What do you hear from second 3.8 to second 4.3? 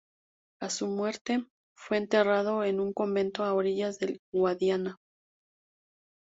del